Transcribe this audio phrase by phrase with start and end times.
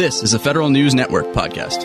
[0.00, 1.84] This is a Federal News Network podcast.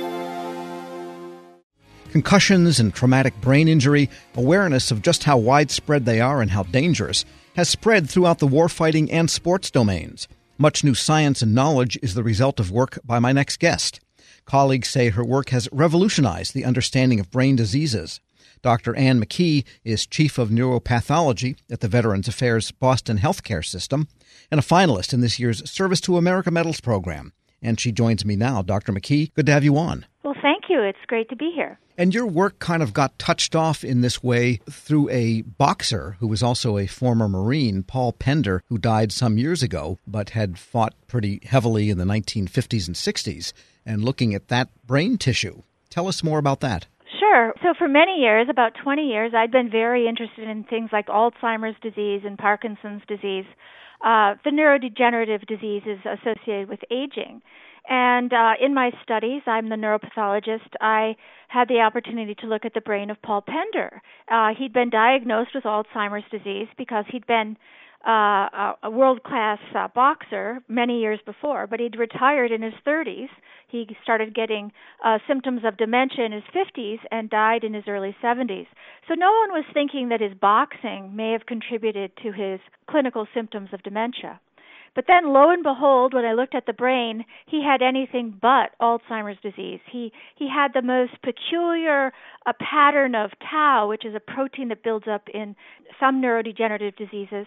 [2.14, 7.26] Concussions and traumatic brain injury, awareness of just how widespread they are and how dangerous,
[7.58, 10.30] has spread throughout the warfighting and sports domains.
[10.58, 14.00] Much new science and knowledge is the result of work by my next guest.
[14.46, 18.22] Colleagues say her work has revolutionized the understanding of brain diseases.
[18.62, 18.96] Dr.
[18.96, 24.08] Ann McKee is Chief of Neuropathology at the Veterans Affairs Boston Healthcare System
[24.50, 27.34] and a finalist in this year's Service to America Medals program.
[27.66, 28.62] And she joins me now.
[28.62, 28.94] Dr.
[28.94, 30.06] McKee, good to have you on.
[30.24, 30.84] Well, thank you.
[30.84, 31.80] It's great to be here.
[31.98, 36.28] And your work kind of got touched off in this way through a boxer who
[36.28, 40.94] was also a former Marine, Paul Pender, who died some years ago, but had fought
[41.08, 43.52] pretty heavily in the 1950s and 60s.
[43.84, 46.86] And looking at that brain tissue, tell us more about that.
[47.20, 47.54] Sure.
[47.64, 51.80] So for many years, about 20 years, I'd been very interested in things like Alzheimer's
[51.82, 53.46] disease and Parkinson's disease,
[54.04, 57.42] uh, the neurodegenerative diseases associated with aging.
[57.88, 60.70] And uh, in my studies, I'm the neuropathologist.
[60.82, 61.16] I
[61.50, 64.02] had the opportunity to look at the brain of Paul Pender.
[64.30, 67.58] Uh, he'd been diagnosed with Alzheimer's disease because he'd been
[68.08, 73.30] uh, a world class uh, boxer many years before, but he'd retired in his 30s.
[73.68, 74.72] He started getting
[75.04, 78.68] uh, symptoms of dementia in his 50s and died in his early 70s.
[79.08, 83.70] So no one was thinking that his boxing may have contributed to his clinical symptoms
[83.74, 84.40] of dementia.
[84.96, 88.72] But then, lo and behold, when I looked at the brain, he had anything but
[88.82, 89.82] Alzheimer's disease.
[89.92, 92.14] He he had the most peculiar
[92.46, 95.56] a pattern of tau, which is a protein that builds up in
[96.00, 97.46] some neurodegenerative diseases.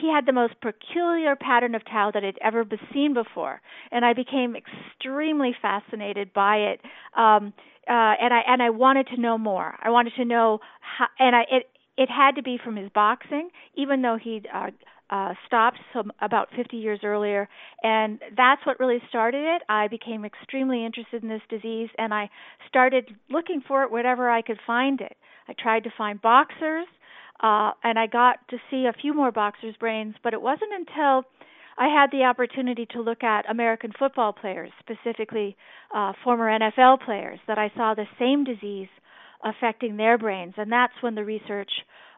[0.00, 3.60] He had the most peculiar pattern of tau that had ever been seen before,
[3.92, 6.80] and I became extremely fascinated by it.
[7.16, 7.52] Um,
[7.88, 9.76] uh, and I and I wanted to know more.
[9.80, 13.50] I wanted to know how, and I it it had to be from his boxing,
[13.74, 14.70] even though he'd uh,
[15.10, 17.48] uh, stopped some about 50 years earlier,
[17.82, 19.62] and that's what really started it.
[19.68, 22.30] I became extremely interested in this disease, and I
[22.68, 25.16] started looking for it wherever I could find it.
[25.48, 26.86] I tried to find boxers,
[27.42, 31.24] uh, and I got to see a few more boxers' brains, but it wasn't until
[31.78, 35.56] I had the opportunity to look at American football players, specifically
[35.94, 38.88] uh, former NFL players, that I saw the same disease
[39.44, 41.70] affecting their brains, and that's when the research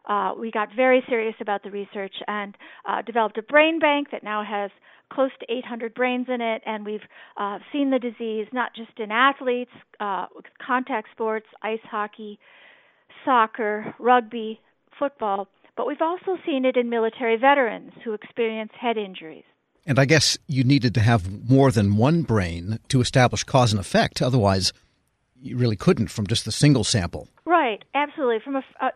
[0.05, 2.55] uh, we got very serious about the research and
[2.87, 4.71] uh, developed a brain bank that now has
[5.11, 7.01] close to 800 brains in it, and we've
[7.37, 10.25] uh, seen the disease not just in athletes, uh,
[10.65, 12.39] contact sports, ice hockey,
[13.25, 14.59] soccer, rugby,
[14.97, 19.43] football, but we've also seen it in military veterans who experience head injuries.
[19.85, 23.79] And I guess you needed to have more than one brain to establish cause and
[23.79, 24.21] effect.
[24.21, 24.73] Otherwise,
[25.41, 27.27] you really couldn't from just the single sample.
[27.45, 28.39] Right, absolutely.
[28.43, 28.89] From a, uh,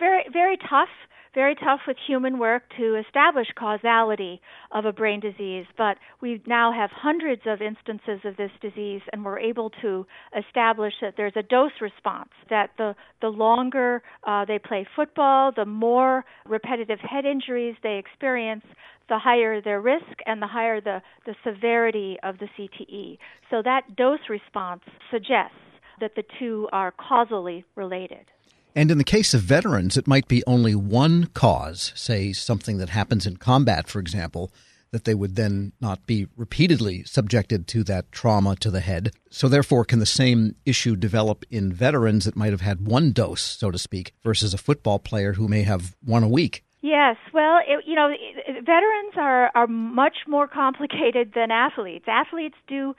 [0.00, 0.88] very very tough
[1.34, 4.40] very tough with human work to establish causality
[4.72, 9.24] of a brain disease, but we now have hundreds of instances of this disease, and
[9.24, 10.06] we're able to
[10.36, 12.30] establish that there's a dose response.
[12.48, 18.64] That the the longer uh, they play football, the more repetitive head injuries they experience,
[19.08, 23.18] the higher their risk, and the higher the the severity of the CTE.
[23.50, 25.54] So that dose response suggests
[26.00, 28.26] that the two are causally related.
[28.74, 32.90] And in the case of veterans, it might be only one cause, say something that
[32.90, 34.52] happens in combat, for example,
[34.92, 39.12] that they would then not be repeatedly subjected to that trauma to the head.
[39.30, 43.42] So, therefore, can the same issue develop in veterans that might have had one dose,
[43.42, 46.64] so to speak, versus a football player who may have one a week?
[46.82, 48.10] Yes, well, it, you know,
[48.46, 52.06] veterans are are much more complicated than athletes.
[52.08, 52.94] Athletes do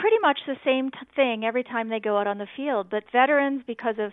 [0.00, 3.02] pretty much the same t- thing every time they go out on the field, but
[3.10, 4.12] veterans, because of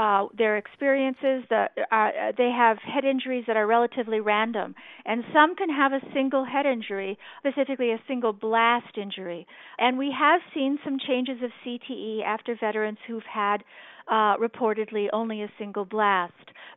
[0.00, 1.44] uh, their experiences.
[1.50, 4.74] The, uh, they have head injuries that are relatively random,
[5.04, 9.46] and some can have a single head injury, specifically a single blast injury.
[9.78, 13.62] And we have seen some changes of CTE after veterans who've had
[14.10, 16.32] uh, reportedly only a single blast.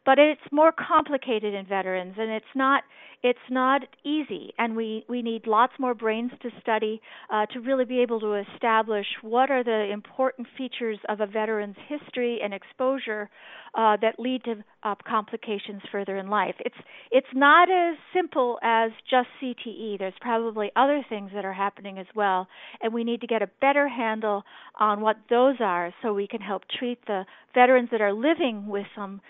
[0.05, 2.83] But it's more complicated in veterans, and it's not
[3.23, 7.85] it's not easy, and we we need lots more brains to study uh, to really
[7.85, 13.29] be able to establish what are the important features of a veteran's history and exposure
[13.75, 16.55] uh, that lead to uh, complications further in life.
[16.59, 16.75] It's
[17.11, 19.99] it's not as simple as just CTE.
[19.99, 22.49] There's probably other things that are happening as well,
[22.81, 24.43] and we need to get a better handle
[24.77, 27.23] on what those are so we can help treat the
[27.55, 29.21] veterans that are living with some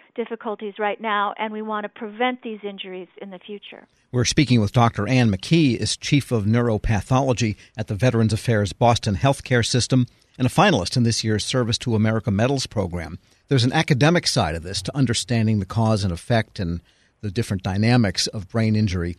[0.63, 3.87] difficulties right now, and we want to prevent these injuries in the future.
[4.11, 5.07] We're speaking with Dr.
[5.07, 10.05] Ann McKee, is Chief of Neuropathology at the Veterans Affairs Boston Healthcare System
[10.37, 13.19] and a finalist in this year's Service to America Medals program.
[13.47, 16.81] There's an academic side of this to understanding the cause and effect and
[17.21, 19.17] the different dynamics of brain injury.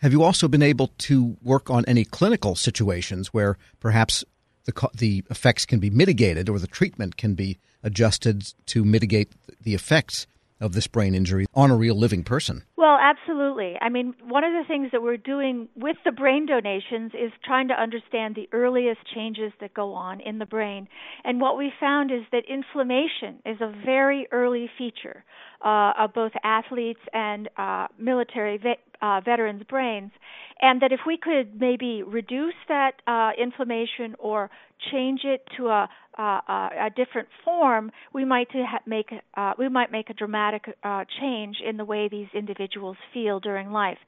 [0.00, 4.24] Have you also been able to work on any clinical situations where perhaps
[4.64, 9.30] the the effects can be mitigated or the treatment can be adjusted to mitigate
[9.60, 10.26] the effects
[10.60, 12.62] of this brain injury on a real living person.
[12.76, 13.76] Well, absolutely.
[13.80, 17.68] I mean, one of the things that we're doing with the brain donations is trying
[17.68, 20.88] to understand the earliest changes that go on in the brain.
[21.24, 25.24] And what we found is that inflammation is a very early feature
[25.64, 30.12] uh, of both athletes and uh, military ve- uh, veterans' brains,
[30.60, 34.50] and that if we could maybe reduce that uh, inflammation or
[34.92, 35.88] change it to a,
[36.18, 38.48] a, a different form, we might
[38.86, 43.40] make uh, we might make a dramatic uh, change in the way these individuals feel
[43.40, 43.98] during life.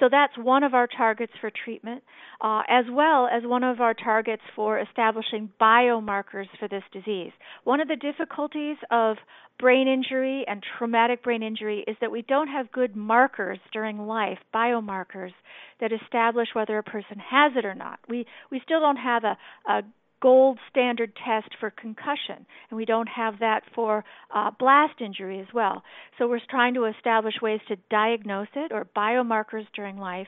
[0.00, 2.02] So that's one of our targets for treatment,
[2.40, 7.32] uh, as well as one of our targets for establishing biomarkers for this disease.
[7.64, 9.16] One of the difficulties of
[9.58, 14.38] brain injury and traumatic brain injury is that we don't have good markers during life,
[14.54, 15.32] biomarkers
[15.80, 17.98] that establish whether a person has it or not.
[18.08, 19.36] We we still don't have a,
[19.70, 19.82] a
[20.26, 25.46] gold standard test for concussion, and we don't have that for uh, blast injury as
[25.54, 25.84] well.
[26.18, 30.26] So we're trying to establish ways to diagnose it or biomarkers during life,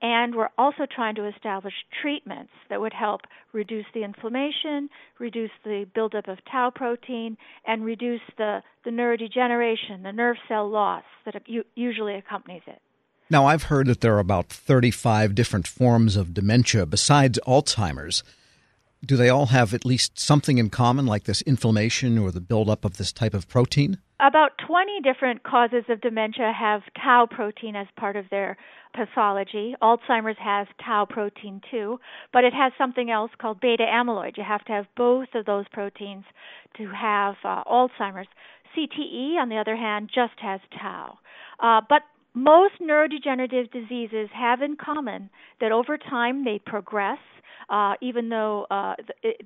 [0.00, 3.20] and we're also trying to establish treatments that would help
[3.52, 4.88] reduce the inflammation,
[5.18, 7.36] reduce the buildup of tau protein,
[7.66, 11.34] and reduce the, the neurodegeneration, the nerve cell loss that
[11.74, 12.80] usually accompanies it.
[13.28, 18.22] Now, I've heard that there are about 35 different forms of dementia besides Alzheimer's
[19.06, 22.84] do they all have at least something in common, like this inflammation or the buildup
[22.84, 23.98] of this type of protein?
[24.20, 28.56] About 20 different causes of dementia have tau protein as part of their
[28.94, 29.74] pathology.
[29.82, 31.98] Alzheimer's has tau protein too,
[32.32, 34.36] but it has something else called beta amyloid.
[34.36, 36.24] You have to have both of those proteins
[36.76, 38.28] to have uh, Alzheimer's.
[38.76, 41.18] CTE, on the other hand, just has tau.
[41.60, 42.02] Uh, but
[42.34, 47.18] most neurodegenerative diseases have in common that over time they progress
[47.68, 48.94] uh, even though uh,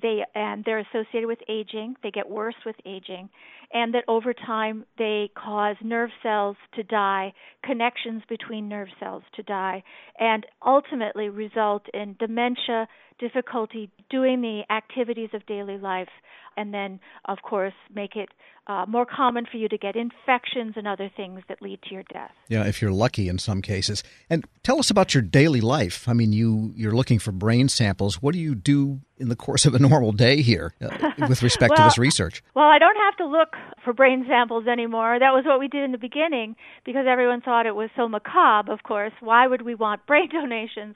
[0.03, 3.29] they and they're associated with aging, they get worse with aging,
[3.73, 7.33] and that over time they cause nerve cells to die,
[7.65, 9.83] connections between nerve cells to die,
[10.19, 12.89] and ultimately result in dementia,
[13.19, 16.09] difficulty doing the activities of daily life,
[16.57, 18.29] and then, of course, make it
[18.67, 22.03] uh, more common for you to get infections and other things that lead to your
[22.13, 22.33] death.
[22.49, 24.03] Yeah, if you're lucky in some cases.
[24.29, 26.09] And tell us about your daily life.
[26.09, 28.21] I mean, you you're looking for brain samples.
[28.21, 31.71] What do you do in the course of a normal day here uh, with respect
[31.71, 32.43] well, to this research?
[32.55, 33.55] Well, I don't have to look
[33.85, 35.19] for brain samples anymore.
[35.19, 38.73] That was what we did in the beginning because everyone thought it was so macabre.
[38.73, 40.95] Of course, why would we want brain donations?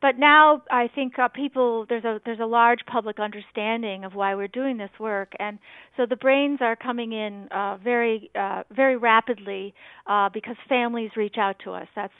[0.00, 4.34] but now I think uh, people there's a there's a large public understanding of why
[4.34, 5.58] we're doing this work, and
[5.96, 9.74] so the brains are coming in uh, very uh, very rapidly
[10.06, 11.88] uh, because families reach out to us.
[11.94, 12.14] That's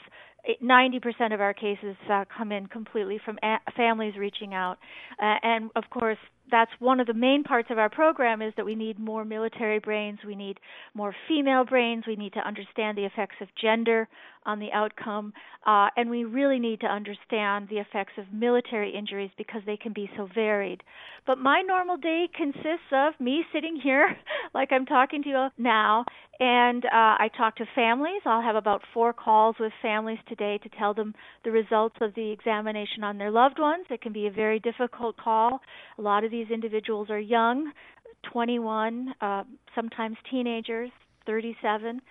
[0.63, 4.77] 90% of our cases uh, come in completely from a- families reaching out,
[5.21, 6.17] uh, and of course
[6.49, 9.79] that's one of the main parts of our program is that we need more military
[9.79, 10.59] brains, we need
[10.93, 14.07] more female brains, we need to understand the effects of gender
[14.45, 15.33] on the outcome,
[15.65, 19.93] uh, and we really need to understand the effects of military injuries because they can
[19.93, 20.81] be so varied.
[21.27, 24.15] But my normal day consists of me sitting here,
[24.53, 26.05] like I'm talking to you now,
[26.39, 28.23] and uh, I talk to families.
[28.25, 31.13] I'll have about four calls with families today to tell them
[31.43, 33.85] the results of the examination on their loved ones.
[33.91, 35.61] It can be a very difficult call.
[35.99, 37.71] A lot of individuals are young,
[38.31, 39.43] 21, uh,
[39.75, 40.91] sometimes teenagers,
[41.25, 42.01] 37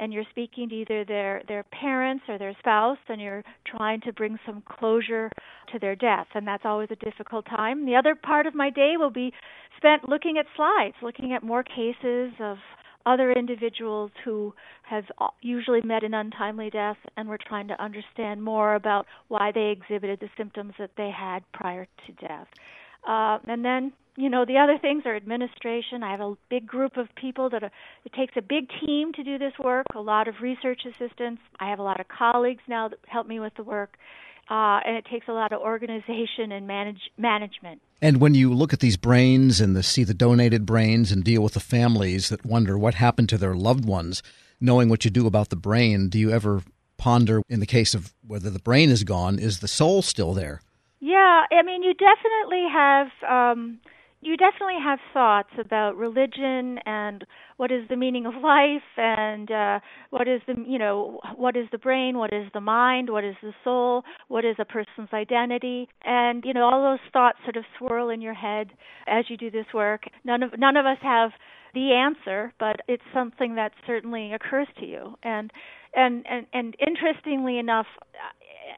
[0.00, 4.12] and you're speaking to either their their parents or their spouse and you're trying to
[4.12, 5.30] bring some closure
[5.72, 7.86] to their death and that's always a difficult time.
[7.86, 9.32] The other part of my day will be
[9.76, 12.58] spent looking at slides looking at more cases of
[13.06, 15.04] other individuals who have
[15.40, 20.20] usually met an untimely death and we're trying to understand more about why they exhibited
[20.20, 22.46] the symptoms that they had prior to death
[23.08, 26.02] uh, and then you know the other things are administration.
[26.02, 27.70] I have a big group of people that are,
[28.04, 31.42] it takes a big team to do this work a lot of research assistants.
[31.58, 33.96] I have a lot of colleagues now that help me with the work.
[34.50, 37.82] Uh, and it takes a lot of organization and manage management.
[38.00, 41.42] And when you look at these brains and the, see the donated brains and deal
[41.42, 44.22] with the families that wonder what happened to their loved ones
[44.60, 46.62] knowing what you do about the brain do you ever
[46.96, 50.60] ponder in the case of whether the brain is gone is the soul still there
[51.00, 53.78] yeah i mean you definitely have um
[54.20, 57.24] you definitely have thoughts about religion and
[57.56, 59.78] what is the meaning of life and uh,
[60.10, 63.36] what is the you know what is the brain what is the mind what is
[63.42, 65.88] the soul what is a person's identity.
[66.04, 68.70] And you know all those thoughts sort of swirl in your head
[69.06, 70.02] as you do this work.
[70.24, 71.30] None of none of us have
[71.74, 75.14] the answer but it's something that certainly occurs to you.
[75.22, 75.52] And
[75.94, 77.86] and and, and interestingly enough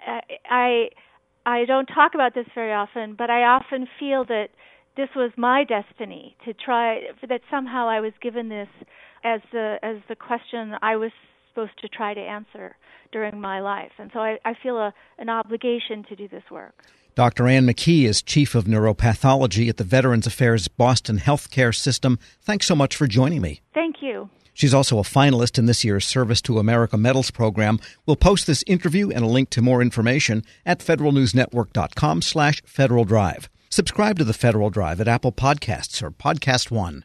[0.06, 0.88] I I
[1.66, 4.48] don't talk about this very often but I often feel that
[4.96, 8.68] this was my destiny to try that somehow I was given this
[9.24, 11.10] as the as the question I was
[11.50, 12.76] supposed to try to answer
[13.12, 13.92] during my life.
[13.98, 16.74] And so I, I feel a, an obligation to do this work.
[17.14, 17.46] Dr.
[17.46, 22.18] Ann McKee is Chief of Neuropathology at the Veterans Affairs Boston Healthcare System.
[22.40, 23.60] Thanks so much for joining me.
[23.74, 24.30] Thank you.
[24.54, 27.78] She's also a finalist in this year's Service to America Medals program.
[28.06, 33.48] We'll post this interview and a link to more information at federalnewsnetwork.com slash Federal Drive.
[33.70, 37.04] Subscribe to the Federal Drive at Apple Podcasts or Podcast One.